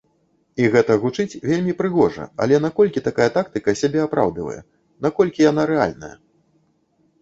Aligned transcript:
І 0.61 0.69
гэта 0.75 0.95
гучыць 1.03 1.39
вельмі 1.49 1.75
прыгожа, 1.83 2.25
але 2.47 2.55
наколькі 2.65 3.05
такая 3.11 3.29
тактыка 3.39 3.79
сябе 3.85 4.03
апраўдвае, 4.09 4.61
наколькі 5.09 5.49
яна 5.51 5.61
рэальная? 5.77 6.15